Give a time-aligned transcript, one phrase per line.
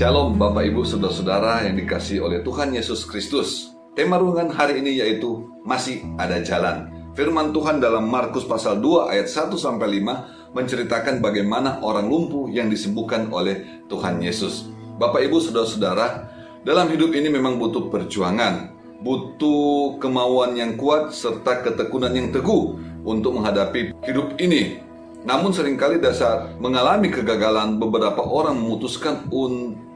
[0.00, 3.76] Shalom Bapak Ibu Saudara-saudara yang dikasih oleh Tuhan Yesus Kristus.
[3.92, 6.88] Tema renungan hari ini yaitu masih ada jalan.
[7.12, 12.72] Firman Tuhan dalam Markus pasal 2 ayat 1 sampai 5 menceritakan bagaimana orang lumpuh yang
[12.72, 14.72] disembuhkan oleh Tuhan Yesus.
[14.96, 16.32] Bapak Ibu Saudara-saudara,
[16.64, 18.72] dalam hidup ini memang butuh perjuangan,
[19.04, 22.72] butuh kemauan yang kuat serta ketekunan yang teguh
[23.04, 24.80] untuk menghadapi hidup ini.
[25.20, 29.89] Namun sering kali dasar mengalami kegagalan beberapa orang memutuskan untuk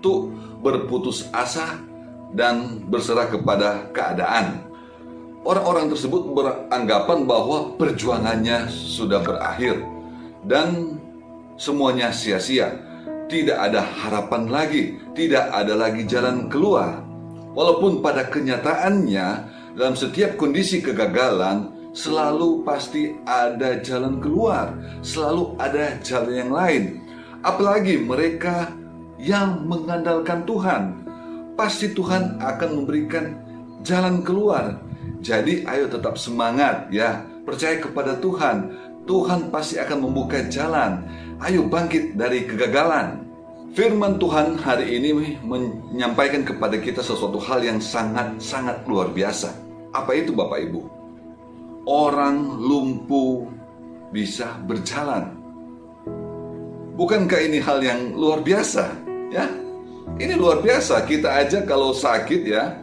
[0.60, 1.80] berputus asa
[2.34, 4.64] dan berserah kepada keadaan.
[5.44, 9.76] Orang-orang tersebut beranggapan bahwa perjuangannya sudah berakhir
[10.48, 10.96] dan
[11.60, 12.80] semuanya sia-sia.
[13.24, 17.00] Tidak ada harapan lagi, tidak ada lagi jalan keluar.
[17.56, 19.26] Walaupun pada kenyataannya
[19.76, 26.82] dalam setiap kondisi kegagalan selalu pasti ada jalan keluar, selalu ada jalan yang lain.
[27.44, 28.72] Apalagi mereka
[29.24, 30.82] yang mengandalkan Tuhan,
[31.56, 33.40] pasti Tuhan akan memberikan
[33.80, 34.76] jalan keluar.
[35.24, 38.84] Jadi ayo tetap semangat ya, percaya kepada Tuhan.
[39.08, 41.04] Tuhan pasti akan membuka jalan.
[41.40, 43.24] Ayo bangkit dari kegagalan.
[43.72, 49.50] Firman Tuhan hari ini menyampaikan kepada kita sesuatu hal yang sangat-sangat luar biasa.
[49.90, 50.94] Apa itu Bapak Ibu?
[51.84, 53.48] orang lumpuh
[54.08, 55.36] bisa berjalan.
[56.94, 59.13] Bukankah ini hal yang luar biasa?
[59.32, 59.48] Ya,
[60.20, 61.04] ini luar biasa.
[61.04, 62.80] Kita aja kalau sakit ya,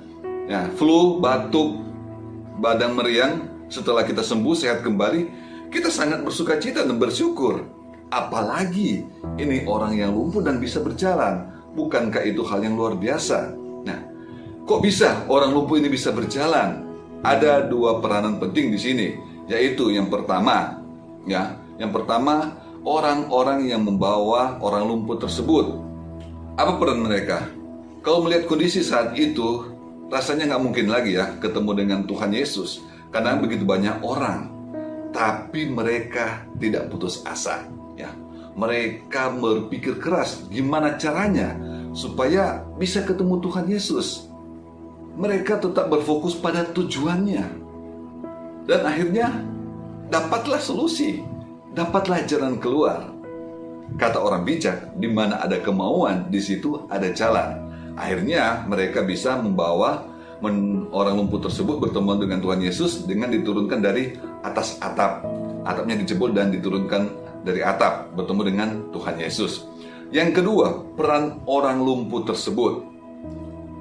[0.47, 1.81] ya flu, batuk,
[2.57, 3.33] badan meriang,
[3.67, 5.21] setelah kita sembuh sehat kembali,
[5.69, 7.65] kita sangat bersuka cita dan bersyukur.
[8.11, 9.07] Apalagi
[9.39, 11.47] ini orang yang lumpuh dan bisa berjalan.
[11.71, 13.55] Bukankah itu hal yang luar biasa?
[13.87, 13.99] Nah,
[14.67, 16.91] kok bisa orang lumpuh ini bisa berjalan?
[17.21, 19.07] ada dua peranan penting di sini,
[19.45, 20.81] yaitu yang pertama,
[21.29, 25.77] ya, yang pertama orang-orang yang membawa orang lumpuh tersebut.
[26.61, 27.49] Apa peran mereka?
[28.05, 29.65] Kalau melihat kondisi saat itu,
[30.13, 34.53] rasanya nggak mungkin lagi ya ketemu dengan Tuhan Yesus, karena begitu banyak orang.
[35.09, 37.65] Tapi mereka tidak putus asa,
[37.97, 38.13] ya.
[38.53, 41.57] Mereka berpikir keras gimana caranya
[41.97, 44.29] supaya bisa ketemu Tuhan Yesus
[45.17, 47.45] mereka tetap berfokus pada tujuannya.
[48.69, 49.33] Dan akhirnya
[50.07, 51.25] dapatlah solusi,
[51.75, 53.10] dapatlah jalan keluar.
[53.95, 57.71] Kata orang bijak, di mana ada kemauan, di situ ada jalan.
[57.95, 60.07] Akhirnya mereka bisa membawa
[60.91, 65.27] orang lumpuh tersebut bertemu dengan Tuhan Yesus dengan diturunkan dari atas atap.
[65.61, 67.03] Atapnya dijebol dan diturunkan
[67.45, 69.69] dari atap bertemu dengan Tuhan Yesus.
[70.09, 72.91] Yang kedua, peran orang lumpuh tersebut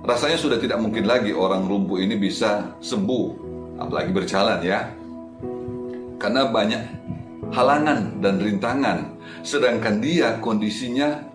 [0.01, 3.27] Rasanya sudah tidak mungkin lagi orang lumpuh ini bisa sembuh,
[3.77, 4.89] apalagi berjalan ya.
[6.17, 7.00] Karena banyak
[7.51, 8.99] halangan dan rintangan,
[9.43, 11.27] sedangkan dia kondisinya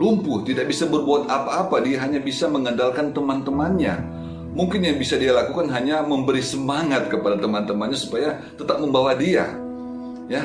[0.00, 4.00] lumpuh, tidak bisa berbuat apa-apa, dia hanya bisa mengandalkan teman-temannya.
[4.50, 9.46] Mungkin yang bisa dia lakukan hanya memberi semangat kepada teman-temannya supaya tetap membawa dia.
[10.26, 10.42] Ya.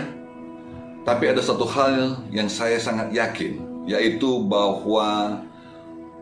[1.06, 5.42] Tapi ada satu hal yang saya sangat yakin, yaitu bahwa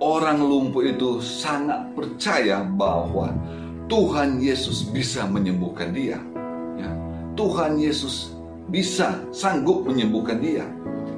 [0.03, 3.32] orang lumpuh itu sangat percaya bahwa
[3.88, 6.20] Tuhan Yesus bisa menyembuhkan dia.
[6.76, 6.92] Ya,
[7.40, 8.33] Tuhan Yesus
[8.72, 10.66] bisa sanggup menyembuhkan dia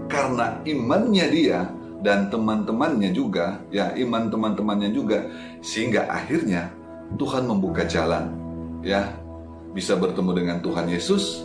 [0.09, 1.59] karena imannya dia
[2.05, 5.25] dan teman-temannya juga, ya iman teman-temannya juga,
[5.65, 6.69] sehingga akhirnya
[7.17, 8.29] Tuhan membuka jalan,
[8.85, 9.09] ya
[9.73, 11.41] bisa bertemu dengan Tuhan Yesus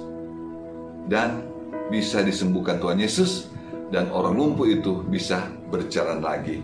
[1.09, 1.43] dan
[1.89, 3.49] bisa disembuhkan Tuhan Yesus
[3.89, 6.61] dan orang lumpuh itu bisa berjalan lagi.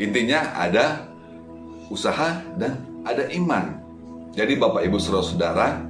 [0.00, 1.06] Intinya ada
[1.92, 3.76] usaha dan ada iman.
[4.32, 5.89] Jadi Bapak Ibu Saudara-saudara,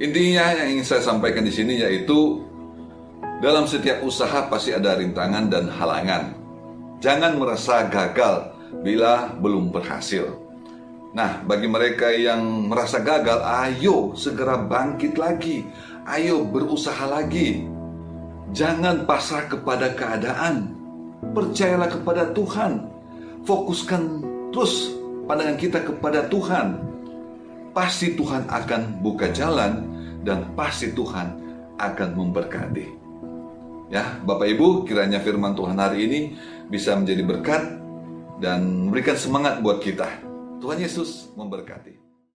[0.00, 2.40] intinya yang ingin saya sampaikan di sini yaitu
[3.44, 6.34] dalam setiap usaha pasti ada rintangan dan halangan.
[7.00, 8.52] Jangan merasa gagal
[8.84, 10.28] bila belum berhasil.
[11.10, 15.64] Nah, bagi mereka yang merasa gagal, ayo segera bangkit lagi.
[16.04, 17.64] Ayo berusaha lagi.
[18.52, 20.80] Jangan pasrah kepada keadaan
[21.20, 22.88] Percayalah kepada Tuhan.
[23.44, 24.02] Fokuskan
[24.50, 24.96] terus
[25.28, 26.80] pandangan kita kepada Tuhan.
[27.70, 29.86] Pasti Tuhan akan buka jalan
[30.26, 31.38] dan pasti Tuhan
[31.78, 32.86] akan memberkati.
[33.90, 36.20] Ya, Bapak Ibu, kiranya firman Tuhan hari ini
[36.70, 37.62] bisa menjadi berkat
[38.38, 40.06] dan memberikan semangat buat kita.
[40.62, 41.99] Tuhan Yesus memberkati.